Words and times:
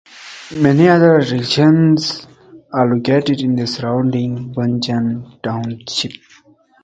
Many 0.57 0.89
other 0.89 1.17
attractions 1.17 2.25
are 2.73 2.87
located 2.91 3.41
in 3.41 3.67
surrounding 3.67 4.51
Buchanan 4.51 5.37
Township. 5.43 6.13